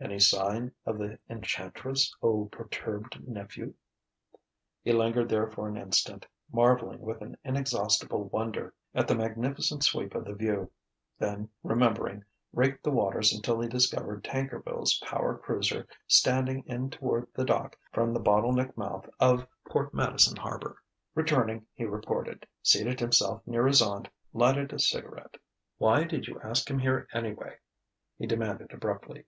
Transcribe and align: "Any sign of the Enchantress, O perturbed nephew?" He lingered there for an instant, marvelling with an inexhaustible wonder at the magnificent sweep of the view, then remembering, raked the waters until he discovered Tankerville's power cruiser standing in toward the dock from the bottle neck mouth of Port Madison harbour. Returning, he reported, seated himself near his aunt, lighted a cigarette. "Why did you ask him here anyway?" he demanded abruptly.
"Any 0.00 0.18
sign 0.18 0.72
of 0.84 0.98
the 0.98 1.20
Enchantress, 1.30 2.12
O 2.20 2.46
perturbed 2.46 3.20
nephew?" 3.24 3.72
He 4.82 4.92
lingered 4.92 5.28
there 5.28 5.46
for 5.48 5.68
an 5.68 5.76
instant, 5.76 6.26
marvelling 6.52 6.98
with 6.98 7.22
an 7.22 7.36
inexhaustible 7.44 8.24
wonder 8.30 8.74
at 8.96 9.06
the 9.06 9.14
magnificent 9.14 9.84
sweep 9.84 10.16
of 10.16 10.24
the 10.24 10.34
view, 10.34 10.72
then 11.20 11.50
remembering, 11.62 12.24
raked 12.52 12.82
the 12.82 12.90
waters 12.90 13.32
until 13.32 13.60
he 13.60 13.68
discovered 13.68 14.24
Tankerville's 14.24 14.98
power 15.06 15.38
cruiser 15.38 15.86
standing 16.08 16.64
in 16.66 16.90
toward 16.90 17.28
the 17.32 17.44
dock 17.44 17.78
from 17.92 18.12
the 18.12 18.18
bottle 18.18 18.52
neck 18.52 18.76
mouth 18.76 19.08
of 19.20 19.46
Port 19.70 19.94
Madison 19.94 20.36
harbour. 20.36 20.82
Returning, 21.14 21.64
he 21.74 21.84
reported, 21.84 22.44
seated 22.60 22.98
himself 22.98 23.40
near 23.46 23.68
his 23.68 23.80
aunt, 23.80 24.08
lighted 24.32 24.72
a 24.72 24.80
cigarette. 24.80 25.36
"Why 25.78 26.02
did 26.02 26.26
you 26.26 26.40
ask 26.42 26.68
him 26.68 26.80
here 26.80 27.06
anyway?" 27.12 27.56
he 28.18 28.26
demanded 28.26 28.72
abruptly. 28.72 29.26